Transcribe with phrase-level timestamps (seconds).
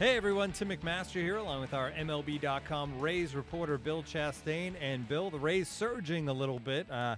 [0.00, 4.72] Hey everyone, Tim McMaster here, along with our MLB.com Rays reporter Bill Chastain.
[4.80, 7.16] And Bill, the Rays surging a little bit uh,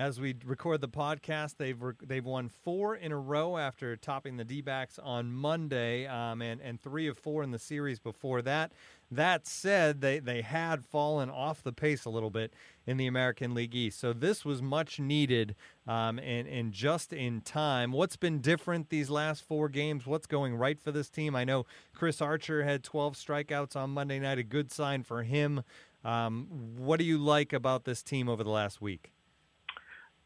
[0.00, 1.56] as we record the podcast.
[1.58, 6.40] They've re- they've won four in a row after topping the D-backs on Monday, um,
[6.40, 8.72] and and three of four in the series before that.
[9.10, 12.54] That said, they they had fallen off the pace a little bit
[12.86, 15.54] in the American League East, so this was much needed
[15.86, 17.92] um, and and just in time.
[17.92, 20.06] What's been different these last four games?
[20.06, 21.36] What's going right for this team?
[21.36, 25.62] I know Chris Archer had 12 strikeouts on Monday night, a good sign for him.
[26.02, 26.46] Um,
[26.78, 29.12] what do you like about this team over the last week?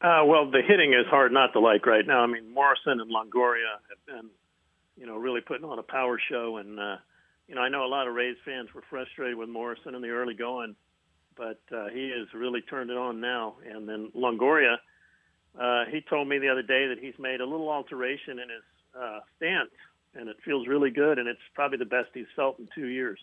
[0.05, 2.21] Uh, well, the hitting is hard not to like right now.
[2.21, 4.29] I mean, Morrison and Longoria have been,
[4.99, 6.97] you know, really putting on a power show, and uh,
[7.49, 10.11] you know, I know a lot of Rays fans were frustrated with Morrison in the
[10.11, 10.77] early going,
[11.39, 13.55] but uh, he has really turned it on now.
[13.67, 14.77] And then Longoria,
[15.59, 19.01] uh, he told me the other day that he's made a little alteration in his
[19.01, 19.73] uh, stance,
[20.15, 23.19] and it feels really good, and it's probably the best he's felt in two years.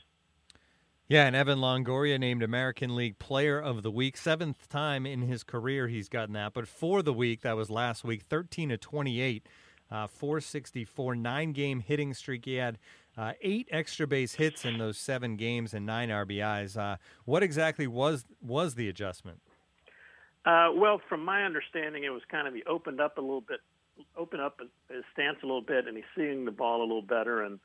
[1.12, 5.44] Yeah, and Evan Longoria named American League Player of the Week, seventh time in his
[5.44, 6.54] career he's gotten that.
[6.54, 9.46] But for the week, that was last week, 13 to 28,
[9.92, 12.46] uh, 464, nine game hitting streak.
[12.46, 12.78] He had
[13.18, 16.78] uh, eight extra base hits in those seven games and nine RBIs.
[16.78, 16.96] Uh,
[17.26, 19.42] what exactly was was the adjustment?
[20.46, 23.60] Uh, well, from my understanding, it was kind of he opened up a little bit,
[24.16, 27.44] opened up his stance a little bit, and he's seeing the ball a little better.
[27.44, 27.60] And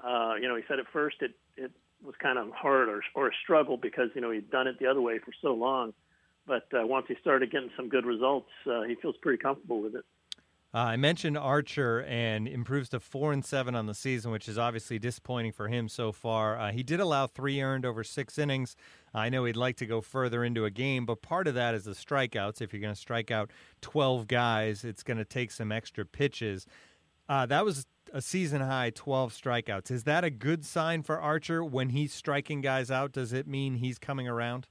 [0.00, 1.72] uh, you know, he said at first it it
[2.04, 4.86] was kind of hard or or a struggle because you know he'd done it the
[4.86, 5.92] other way for so long.
[6.46, 9.94] But uh, once he started getting some good results, uh, he feels pretty comfortable with
[9.94, 10.04] it.
[10.74, 14.56] Uh, I mentioned Archer and improves to four and seven on the season, which is
[14.56, 16.58] obviously disappointing for him so far.
[16.58, 18.74] Uh, he did allow three earned over six innings.
[19.12, 21.84] I know he'd like to go further into a game, but part of that is
[21.84, 22.62] the strikeouts.
[22.62, 23.50] If you're going to strike out
[23.82, 26.66] 12 guys, it's going to take some extra pitches.
[27.28, 29.90] Uh, that was a season high 12 strikeouts.
[29.90, 33.12] Is that a good sign for Archer when he's striking guys out?
[33.12, 34.66] Does it mean he's coming around?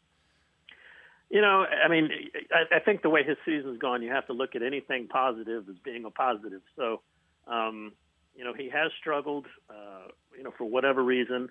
[1.29, 2.09] You know, I mean,
[2.53, 5.67] I, I think the way his season's gone, you have to look at anything positive
[5.69, 6.61] as being a positive.
[6.75, 7.01] So,
[7.47, 7.93] um,
[8.35, 11.49] you know, he has struggled, uh, you know, for whatever reason.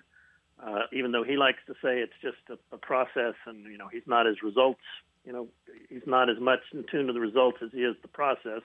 [0.63, 3.87] Uh, even though he likes to say it's just a, a process, and you know,
[3.87, 4.81] he's not as results.
[5.25, 5.47] You know,
[5.89, 8.61] he's not as much in tune to the results as he is the process.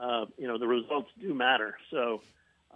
[0.00, 1.76] Uh, you know, the results do matter.
[1.90, 2.22] So,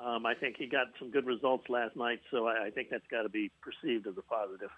[0.04, 2.20] um, I think he got some good results last night.
[2.30, 4.70] So, I, I think that's got to be perceived as a positive.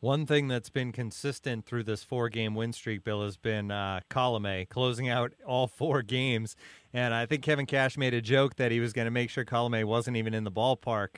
[0.00, 4.00] One thing that's been consistent through this four game win streak, Bill, has been uh,
[4.08, 6.56] Colome closing out all four games.
[6.94, 9.44] And I think Kevin Cash made a joke that he was going to make sure
[9.44, 11.16] Colome wasn't even in the ballpark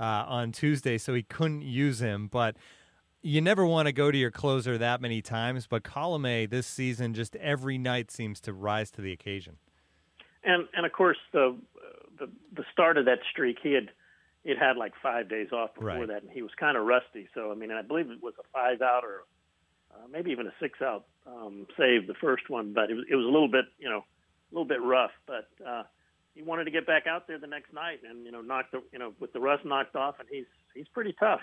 [0.00, 2.26] uh, on Tuesday, so he couldn't use him.
[2.26, 2.56] But
[3.22, 5.68] you never want to go to your closer that many times.
[5.68, 9.58] But Colome this season, just every night seems to rise to the occasion.
[10.42, 11.56] And and of course the
[12.18, 13.90] the, the start of that streak, he had
[14.42, 16.08] he'd had like five days off before Right.
[16.08, 17.28] that, and he was kind of rusty.
[17.34, 19.24] So I mean, I believe it was a five out or
[19.92, 23.16] uh, maybe even a six out um, save the first one, but it was it
[23.16, 25.12] was a little bit you know a little bit rough.
[25.26, 25.84] But uh,
[26.34, 28.82] he wanted to get back out there the next night, and you know knocked the
[28.92, 31.40] you know with the rust knocked off, and he's he's pretty tough.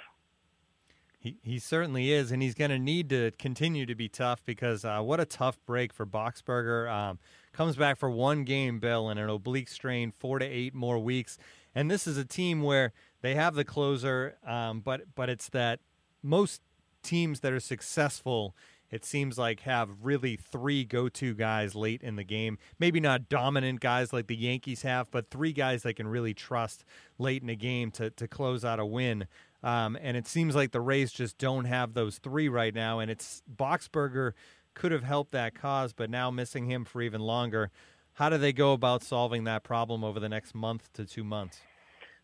[1.21, 4.83] He, he certainly is, and he's going to need to continue to be tough because
[4.83, 6.91] uh, what a tough break for Boxberger.
[6.91, 7.19] Um,
[7.53, 11.37] comes back for one game, Bill, and an oblique strain, four to eight more weeks.
[11.75, 15.79] And this is a team where they have the closer, um, but but it's that
[16.23, 16.59] most
[17.03, 18.55] teams that are successful,
[18.89, 22.57] it seems like have really three go-to guys late in the game.
[22.79, 26.83] Maybe not dominant guys like the Yankees have, but three guys they can really trust
[27.19, 29.27] late in a game to to close out a win.
[29.63, 32.99] Um, and it seems like the Rays just don't have those three right now.
[32.99, 34.33] And it's Boxberger
[34.73, 37.69] could have helped that cause, but now missing him for even longer.
[38.13, 41.61] How do they go about solving that problem over the next month to two months?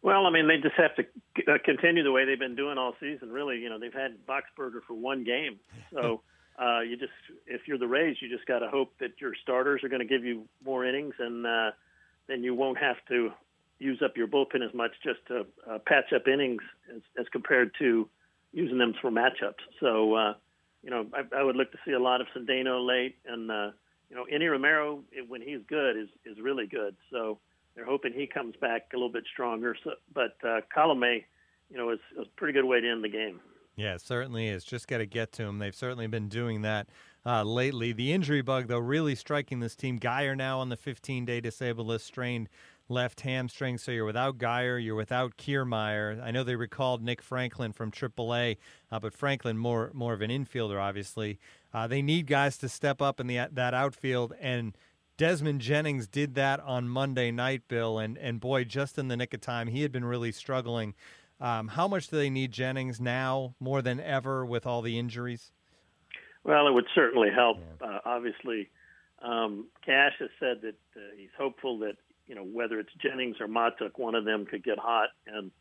[0.01, 1.03] Well, I mean, they just have to
[1.51, 3.31] uh, continue the way they've been doing all season.
[3.31, 5.59] Really, you know, they've had Boxberger for one game,
[5.91, 6.21] so
[6.61, 7.11] uh, you just,
[7.45, 10.05] if you're the Rays, you just got to hope that your starters are going to
[10.07, 11.71] give you more innings, and uh,
[12.27, 13.31] then you won't have to
[13.79, 16.61] use up your bullpen as much just to uh, patch up innings
[16.93, 18.09] as, as compared to
[18.51, 19.61] using them for matchups.
[19.79, 20.33] So, uh,
[20.83, 23.71] you know, I, I would look to see a lot of Cedeno late, and uh,
[24.09, 26.95] you know, Enny Romero when he's good is is really good.
[27.11, 27.39] So
[27.75, 29.75] they're hoping he comes back a little bit stronger.
[29.83, 31.23] So, but uh, Colome,
[31.69, 33.39] you know, is, is a pretty good way to end the game.
[33.75, 34.63] Yeah, certainly is.
[34.63, 35.59] Just got to get to him.
[35.59, 36.87] They've certainly been doing that
[37.27, 37.93] uh, lately.
[37.93, 39.99] The injury bug, though, really striking this team.
[39.99, 42.49] Guyer now on the 15 day disabled list, strained
[42.89, 43.77] left hamstring.
[43.77, 46.21] So you're without Guyer, you're without Kiermaier.
[46.21, 48.57] I know they recalled Nick Franklin from AAA,
[48.91, 51.39] uh, but Franklin more more of an infielder, obviously.
[51.73, 54.77] Uh, they need guys to step up in the that outfield, and
[55.17, 59.33] Desmond Jennings did that on Monday night, Bill, and and boy, just in the nick
[59.33, 60.93] of time, he had been really struggling.
[61.39, 65.51] Um, how much do they need Jennings now more than ever with all the injuries?
[66.43, 67.57] Well, it would certainly help.
[67.81, 68.69] Uh, obviously,
[69.21, 73.47] um, Cash has said that uh, he's hopeful that you know whether it's Jennings or
[73.47, 75.51] Mahtook, one of them could get hot and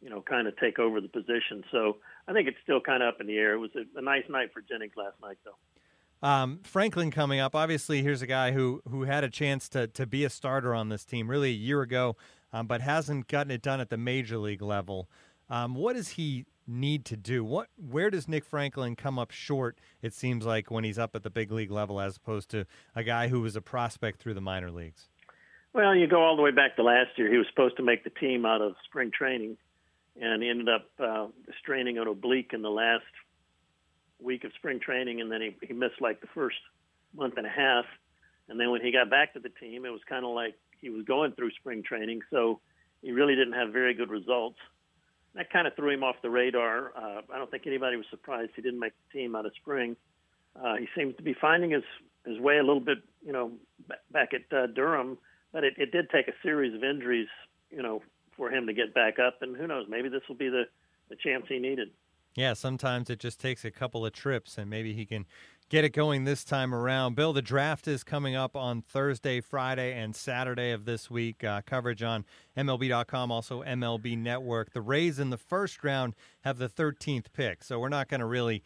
[0.00, 1.64] you know kind of take over the position.
[1.70, 3.54] So I think it's still kind of up in the air.
[3.54, 6.26] It was a, a nice night for Jennings last night, though.
[6.26, 7.54] Um, Franklin coming up.
[7.54, 10.88] Obviously, here's a guy who who had a chance to to be a starter on
[10.88, 12.16] this team really a year ago,
[12.52, 15.08] um, but hasn't gotten it done at the major league level.
[15.48, 17.44] Um, what does he need to do?
[17.44, 19.78] What where does Nick Franklin come up short?
[20.02, 23.02] It seems like when he's up at the big league level, as opposed to a
[23.02, 25.08] guy who was a prospect through the minor leagues.
[25.76, 27.30] Well, you go all the way back to last year.
[27.30, 29.58] He was supposed to make the team out of spring training,
[30.18, 31.26] and ended up uh,
[31.60, 33.04] straining an oblique in the last
[34.18, 36.56] week of spring training, and then he, he missed like the first
[37.14, 37.84] month and a half.
[38.48, 40.88] And then when he got back to the team, it was kind of like he
[40.88, 42.58] was going through spring training, so
[43.02, 44.56] he really didn't have very good results.
[45.34, 46.92] That kind of threw him off the radar.
[46.96, 49.94] Uh, I don't think anybody was surprised he didn't make the team out of spring.
[50.58, 51.84] Uh, he seems to be finding his
[52.24, 53.52] his way a little bit, you know,
[54.10, 55.18] back at uh, Durham,
[55.56, 57.28] but it, it did take a series of injuries,
[57.70, 58.02] you know,
[58.36, 59.38] for him to get back up.
[59.40, 60.64] And who knows, maybe this will be the
[61.08, 61.88] the chance he needed.
[62.34, 65.24] Yeah, sometimes it just takes a couple of trips, and maybe he can
[65.70, 67.16] get it going this time around.
[67.16, 71.42] Bill, the draft is coming up on Thursday, Friday, and Saturday of this week.
[71.42, 74.72] Uh, coverage on MLB.com, also MLB Network.
[74.72, 78.26] The Rays in the first round have the 13th pick, so we're not going to
[78.26, 78.62] really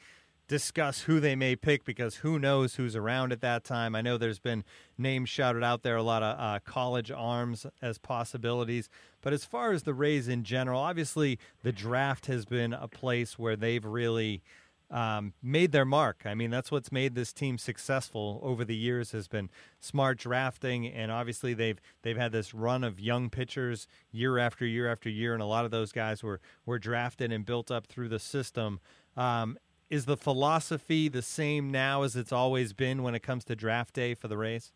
[0.50, 3.94] discuss who they may pick because who knows who's around at that time.
[3.94, 4.64] I know there's been
[4.98, 8.90] names shouted out there, a lot of uh, college arms as possibilities.
[9.22, 13.38] But as far as the Rays in general, obviously the draft has been a place
[13.38, 14.42] where they've really
[14.90, 16.22] um, made their mark.
[16.24, 20.88] I mean, that's what's made this team successful over the years has been smart drafting,
[20.88, 25.32] and obviously they've they've had this run of young pitchers year after year after year,
[25.32, 28.80] and a lot of those guys were were drafted and built up through the system.
[29.16, 29.56] Um,
[29.90, 33.94] is the philosophy the same now as it's always been when it comes to draft
[33.94, 34.72] day for the Rays?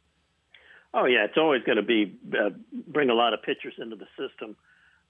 [0.92, 2.50] Oh yeah, it's always going to be uh,
[2.88, 4.56] bring a lot of pitchers into the system.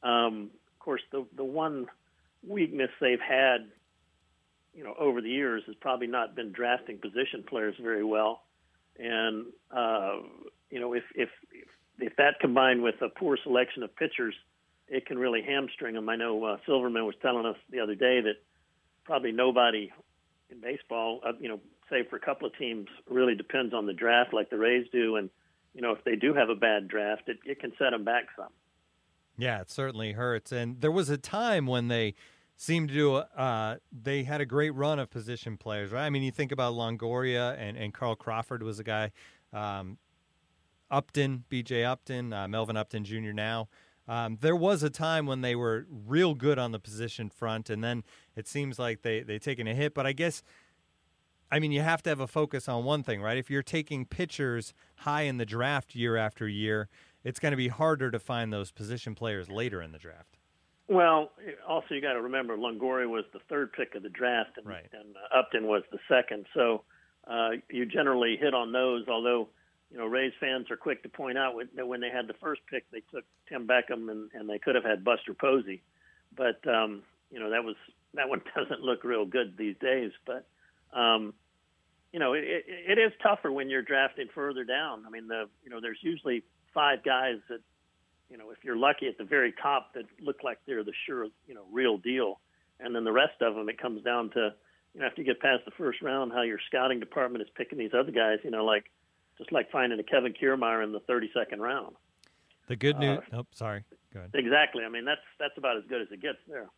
[0.02, 1.86] Um, of course, the the one
[2.46, 3.68] weakness they've had,
[4.74, 8.42] you know, over the years has probably not been drafting position players very well,
[8.98, 10.16] and uh,
[10.70, 11.28] you know, if if
[11.98, 14.34] if that combined with a poor selection of pitchers,
[14.88, 16.08] it can really hamstring them.
[16.08, 18.36] I know uh, Silverman was telling us the other day that
[19.04, 19.90] probably nobody
[20.50, 21.60] in baseball, uh, you know,
[21.90, 25.16] save for a couple of teams, really depends on the draft like the Rays do.
[25.16, 25.30] And,
[25.74, 28.24] you know, if they do have a bad draft, it, it can set them back
[28.36, 28.48] some.
[29.36, 30.52] Yeah, it certainly hurts.
[30.52, 32.14] And there was a time when they
[32.56, 36.06] seemed to do, uh, they had a great run of position players, right?
[36.06, 39.10] I mean, you think about Longoria and, and Carl Crawford was a guy,
[39.52, 39.98] um,
[40.90, 43.32] Upton, BJ Upton, uh, Melvin Upton Jr.
[43.32, 43.68] now.
[44.06, 47.82] Um, there was a time when they were real good on the position front, and
[47.82, 48.04] then
[48.36, 49.94] it seems like they they taken a hit.
[49.94, 50.42] But I guess,
[51.50, 53.38] I mean, you have to have a focus on one thing, right?
[53.38, 56.88] If you're taking pitchers high in the draft year after year,
[57.24, 60.36] it's going to be harder to find those position players later in the draft.
[60.86, 61.32] Well,
[61.66, 64.86] also you got to remember Longoria was the third pick of the draft, and, right.
[64.92, 66.44] and uh, Upton was the second.
[66.52, 66.82] So
[67.26, 69.48] uh, you generally hit on those, although
[69.94, 72.62] you know, Rays fans are quick to point out that when they had the first
[72.68, 75.84] pick, they took Tim Beckham, and, and they could have had Buster Posey,
[76.36, 77.76] but um, you know that was
[78.14, 80.10] that one doesn't look real good these days.
[80.26, 80.48] But
[80.92, 81.32] um,
[82.12, 85.04] you know, it, it is tougher when you're drafting further down.
[85.06, 86.42] I mean, the you know, there's usually
[86.74, 87.60] five guys that
[88.28, 91.28] you know, if you're lucky at the very top, that look like they're the sure,
[91.46, 92.40] you know, real deal,
[92.80, 94.54] and then the rest of them, it comes down to
[94.92, 97.78] you know, after you get past the first round, how your scouting department is picking
[97.78, 98.38] these other guys.
[98.42, 98.90] You know, like
[99.38, 101.96] just like finding a Kevin Kiermaier in the 32nd round.
[102.68, 103.20] The good news.
[103.32, 103.84] Uh, oh, sorry.
[104.12, 104.30] Go ahead.
[104.34, 104.84] Exactly.
[104.84, 106.68] I mean, that's that's about as good as it gets there.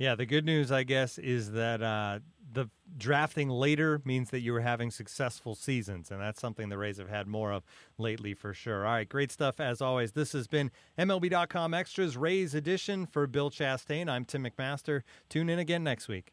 [0.00, 2.20] Yeah, the good news, I guess, is that uh,
[2.54, 6.96] the drafting later means that you were having successful seasons, and that's something the Rays
[6.96, 7.64] have had more of
[7.98, 8.86] lately for sure.
[8.86, 10.12] All right, great stuff as always.
[10.12, 14.08] This has been MLB.com Extras Rays edition for Bill Chastain.
[14.08, 15.02] I'm Tim McMaster.
[15.28, 16.32] Tune in again next week.